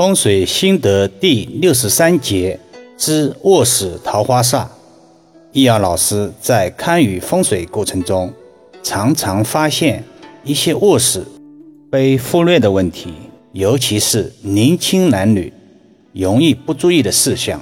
[0.00, 2.58] 风水心得第六十三节
[2.96, 4.66] 之卧室桃花煞。
[5.52, 8.32] 易遥老师在看与风水过程中，
[8.82, 10.02] 常常发现
[10.42, 11.22] 一些卧室
[11.90, 13.12] 被忽略的问题，
[13.52, 15.52] 尤其是年轻男女
[16.14, 17.60] 容易不注意的事项，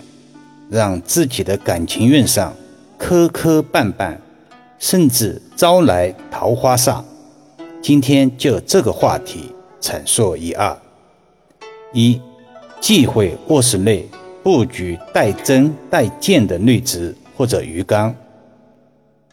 [0.70, 2.55] 让自己的感情运上
[2.96, 4.16] 磕磕绊绊，
[4.79, 7.02] 甚至招来桃花煞。
[7.82, 10.79] 今天就这个话题阐述一二。
[11.93, 12.20] 一、
[12.80, 14.07] 忌讳卧室内
[14.43, 18.14] 布局带针带剑的内植或者鱼缸。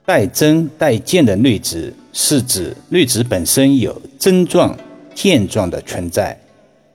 [0.05, 4.77] 带针带剑的内植是指内植本身有针状、
[5.13, 6.37] 剑状的存在，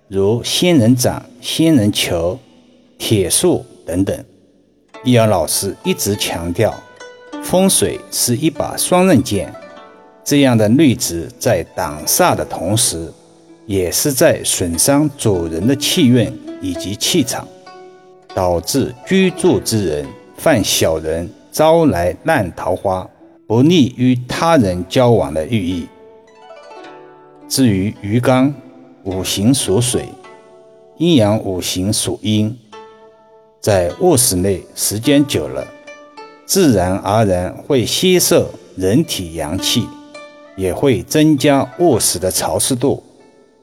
[0.08, 2.38] 如仙人掌、仙人球、
[2.98, 4.24] 铁树等等。
[5.02, 6.72] 易遥老师一直强调，
[7.42, 9.52] 风水是一把双刃剑，
[10.22, 13.12] 这样的内植在挡煞的同时。
[13.70, 16.28] 也是在损伤主人的气运
[16.60, 17.46] 以及气场，
[18.34, 20.04] 导致居住之人
[20.36, 23.08] 犯小人，招来烂桃花，
[23.46, 25.86] 不利与他人交往的寓意。
[27.48, 28.52] 至于鱼缸，
[29.04, 30.08] 五行属水，
[30.96, 32.58] 阴阳五行属阴，
[33.60, 35.64] 在卧室内时间久了，
[36.44, 39.86] 自然而然会吸收人体阳气，
[40.56, 43.00] 也会增加卧室的潮湿度。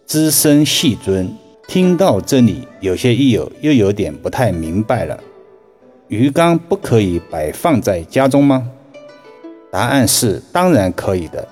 [0.08, 1.30] 资生细尊。
[1.68, 5.20] 听到这里，有些益友又有点不太明白了。
[6.08, 8.72] 鱼缸不可以摆放在家中吗？
[9.70, 11.46] 答案是当然可以的，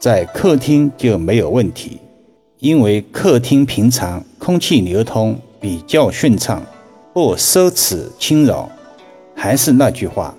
[0.00, 2.00] 在客厅就没有问题，
[2.58, 6.60] 因为客厅平常空气流通比较顺畅，
[7.12, 8.68] 不奢侈侵扰。
[9.36, 10.34] 还是那句话，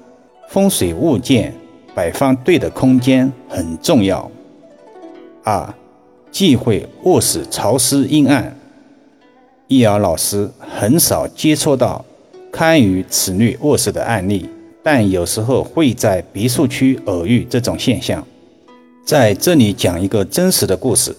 [0.49, 1.53] 风水物件
[1.95, 4.29] 摆放对的空间很重要。
[5.45, 5.73] 二。
[6.35, 8.53] 忌讳卧室潮湿阴暗。
[9.69, 12.03] 易遥老师很少接触到
[12.51, 14.49] 堪舆此类卧室的案例，
[14.83, 18.21] 但有时候会在别墅区偶遇这种现象。
[19.05, 21.15] 在这里讲一个真实的故事：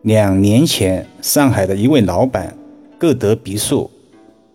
[0.00, 2.56] 两年前，上海的一位老板
[2.96, 3.90] 各得别墅，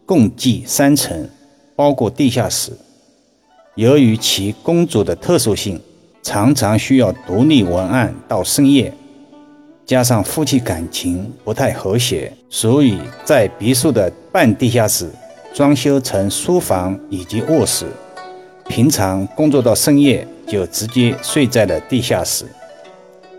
[0.08, 1.30] 共计三层，
[1.76, 2.72] 包括地下室。
[3.76, 5.80] 由于其工作的特殊性，
[6.24, 8.92] 常常需要独立文案到深夜。
[9.90, 15.10] 加上夫妻感情不太和谐，所以在别墅的半地下室
[15.52, 17.88] 装修成书房以及卧室。
[18.68, 22.46] 平常工作到深夜，就直接睡在了地下室。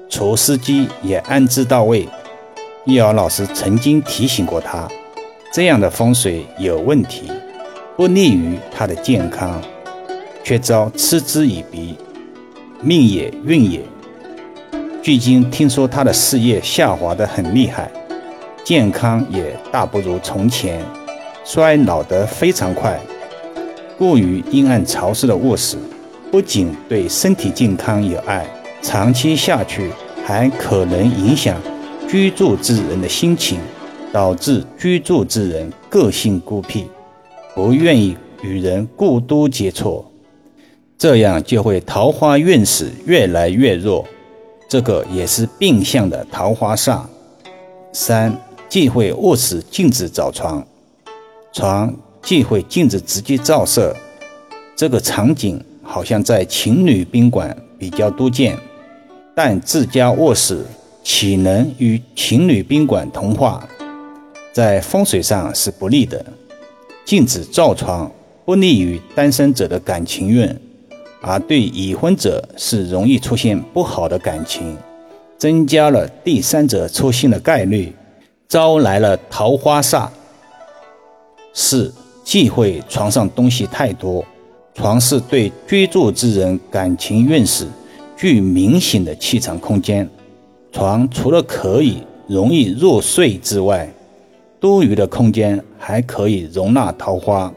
[0.08, 2.08] 除湿机也安置到位。
[2.84, 4.88] 易遥老师曾经提醒过他，
[5.52, 7.30] 这样的风水有问题，
[7.96, 9.62] 不利于他的健康，
[10.42, 11.96] 却遭嗤之以鼻。
[12.82, 13.80] 命也，运也。
[15.10, 17.90] 距今听说他的事业下滑得很厉害，
[18.62, 20.80] 健康也大不如从前，
[21.44, 22.96] 衰老得非常快。
[23.98, 25.76] 过于阴暗潮湿的卧室，
[26.30, 28.46] 不仅对身体健康有害，
[28.82, 29.90] 长期下去
[30.24, 31.60] 还可能影响
[32.08, 33.58] 居住之人的心情，
[34.12, 36.86] 导致居住之人个性孤僻，
[37.52, 40.04] 不愿意与人过多接触，
[40.96, 44.06] 这样就会桃花运势越来越弱。
[44.70, 47.00] 这个也是病相的桃花煞。
[47.92, 48.32] 三
[48.68, 50.64] 忌讳卧室禁止找床，
[51.52, 51.92] 床
[52.22, 53.92] 忌讳禁止直接照射。
[54.76, 58.56] 这个场景好像在情侣宾馆比较多见，
[59.34, 60.64] 但自家卧室
[61.02, 63.68] 岂能与情侣宾馆同化？
[64.52, 66.24] 在风水上是不利的。
[67.04, 68.08] 禁止照床，
[68.44, 70.48] 不利于单身者的感情运。
[71.22, 74.76] 而对已婚者是容易出现不好的感情，
[75.36, 77.92] 增加了第三者出现的概率，
[78.48, 80.08] 招来了桃花煞。
[81.52, 81.92] 四
[82.24, 84.24] 忌讳床上东西太多，
[84.74, 87.66] 床是对居住之人感情运势
[88.16, 90.08] 具明显的气场空间。
[90.72, 91.98] 床除了可以
[92.28, 93.92] 容易入睡之外，
[94.58, 97.52] 多余的空间还可以容纳桃花，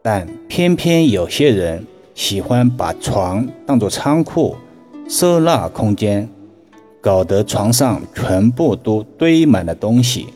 [0.00, 1.84] 但偏偏有些人。
[2.16, 4.56] 喜欢把床当作仓库
[5.06, 6.26] 收纳空间，
[6.98, 10.26] 搞得床上全部都堆满了东西，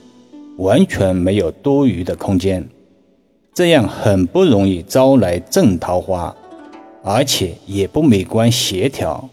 [0.58, 2.68] 完全没有多余的空间，
[3.54, 6.36] 这样很不容易招来正桃花，
[7.02, 9.30] 而且也不美观协调，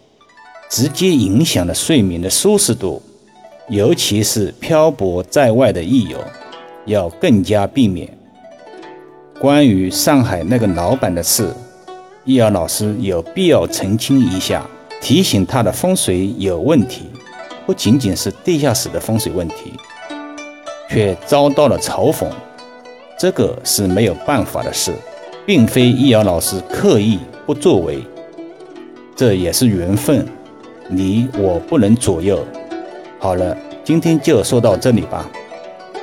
[0.69, 3.01] 直接影响了睡眠的舒适度。
[3.67, 6.17] 尤其是漂泊在外的益友，
[6.85, 8.09] 要更加避免。
[9.37, 11.53] 关于上海那个老板的事。
[12.27, 14.61] 易遥老师有必要澄清一下，
[14.99, 17.09] 提醒他的风水有问题，
[17.65, 19.73] 不仅仅是地下室的风水问题。
[20.89, 22.27] 却遭到了嘲讽，
[23.17, 24.91] 这个是没有办法的事，
[25.45, 27.99] 并非易遥老师刻意不作为，
[29.15, 30.25] 这也是缘分，
[30.89, 32.45] 你我不能左右。
[33.19, 35.29] 好了，今天就说到这里吧。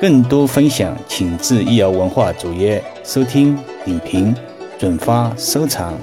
[0.01, 4.35] 更多分享，请至易遥文化主页收听、点评、
[4.79, 5.93] 转发、收藏。